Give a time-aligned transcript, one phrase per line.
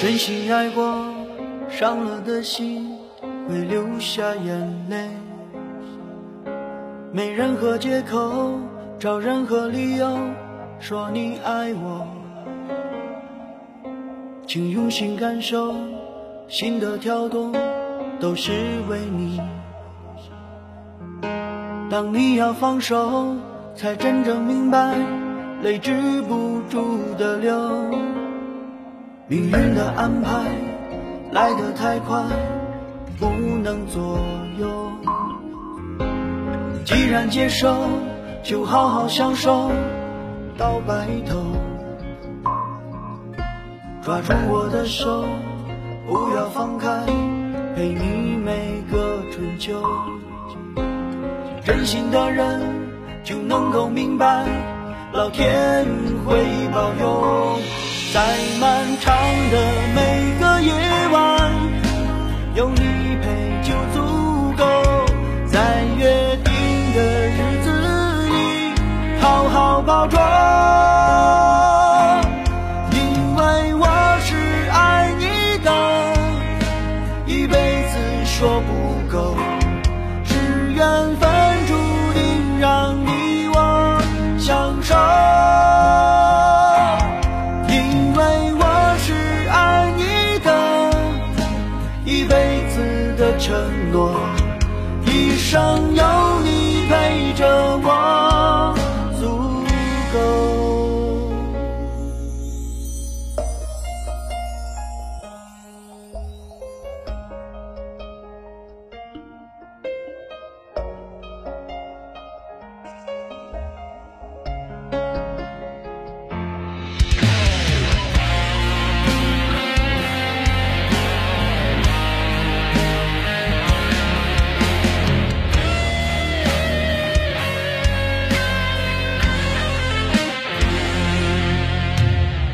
[0.00, 1.04] 真心爱过，
[1.68, 2.96] 伤了的心
[3.46, 5.10] 会流下眼泪，
[7.12, 8.58] 没任何借口，
[8.98, 10.18] 找任何理由
[10.80, 12.06] 说你爱我，
[14.52, 15.76] 请用心感受，
[16.48, 17.54] 心的跳动
[18.18, 18.50] 都是
[18.88, 19.40] 为你。
[21.88, 23.36] 当你要放手，
[23.76, 24.96] 才真正明白，
[25.62, 27.54] 泪止不住的流。
[29.28, 30.46] 命运的安排
[31.30, 32.20] 来得太快，
[33.20, 33.30] 不
[33.62, 34.18] 能左
[34.58, 34.68] 右。
[36.84, 37.72] 既然接受，
[38.42, 39.70] 就好好享受
[40.58, 41.69] 到白头。
[44.02, 45.24] 抓住我的手，
[46.06, 46.88] 不要放开，
[47.76, 49.74] 陪你每个春秋。
[51.62, 52.62] 真心的人
[53.22, 54.46] 就能够明白，
[55.12, 55.84] 老天
[56.24, 57.58] 会保佑。
[58.14, 58.20] 在
[58.58, 59.14] 漫长
[59.50, 59.58] 的
[59.94, 60.72] 每个夜
[61.12, 61.52] 晚，
[62.54, 62.80] 有你
[63.20, 64.64] 陪就足够。
[65.46, 66.52] 在约定
[66.94, 67.70] 的日子
[68.30, 70.49] 里，好好保重。
[78.40, 78.72] 说不
[79.12, 79.36] 够，
[80.24, 81.28] 是缘分
[81.66, 81.74] 注
[82.14, 84.00] 定让你我
[84.38, 84.94] 相守。
[87.68, 88.64] 因为我
[88.96, 89.12] 是
[89.50, 90.48] 爱你的，
[92.06, 93.52] 一辈子的承
[93.92, 94.18] 诺，
[95.04, 96.19] 一生有。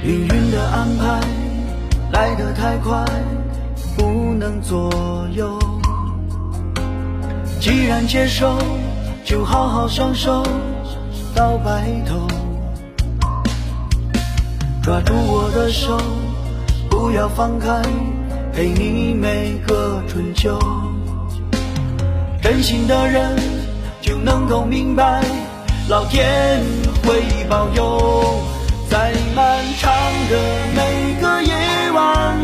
[0.00, 1.20] 命运的安排
[2.12, 3.04] 来得太快，
[3.96, 4.90] 不能左
[5.32, 5.58] 右。
[7.60, 8.56] 既然接受，
[9.24, 10.42] 就好好享受
[11.34, 12.26] 到白头。
[14.82, 16.00] 抓住我的手，
[16.88, 17.82] 不要放开，
[18.52, 20.58] 陪你每个春秋。
[22.40, 23.36] 真心的人
[24.00, 25.22] 就能够明白，
[25.88, 26.62] 老天
[27.04, 27.20] 会
[27.50, 28.57] 保佑。
[28.90, 29.92] 在漫长
[30.30, 30.34] 的
[30.74, 31.52] 每个夜
[31.92, 32.38] 晚，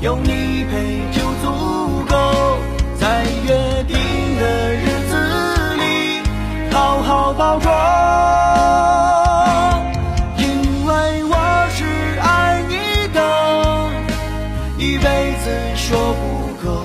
[0.00, 2.16] 有你陪就足够。
[2.98, 3.94] 在约定
[4.38, 5.12] 的日子
[5.76, 5.82] 里，
[6.72, 7.70] 好好保重。
[10.38, 11.34] 因为我
[11.74, 11.84] 是
[12.20, 12.74] 爱你
[13.12, 13.20] 的，
[14.78, 16.82] 一辈子说不够，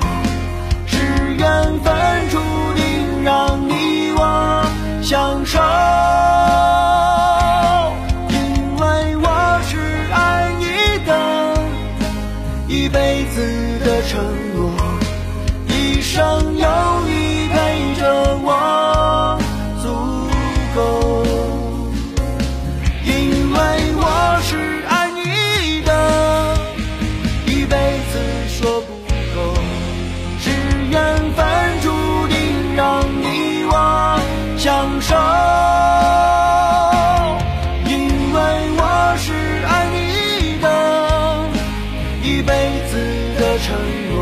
[42.55, 42.93] 辈子
[43.37, 43.67] 的承
[44.09, 44.15] 诺。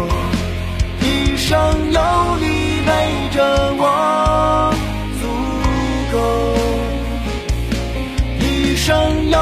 [1.02, 1.52] 一生
[1.92, 2.00] 有
[2.42, 2.46] 你
[2.88, 2.90] 陪
[3.36, 3.38] 着
[3.78, 3.84] 我
[5.22, 5.24] 足
[6.12, 6.16] 够。
[8.40, 9.38] 一生有